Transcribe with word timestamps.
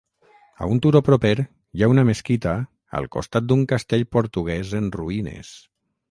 A 0.63 0.67
un 0.75 0.79
turó 0.83 0.99
proper 1.09 1.33
hi 1.41 1.83
ha 1.83 1.89
una 1.91 2.05
mesquita 2.07 2.53
al 2.99 3.07
costat 3.17 3.47
d'un 3.51 3.61
castell 3.73 4.05
portuguès 4.17 4.73
en 4.81 4.89
ruïnes. 5.01 5.53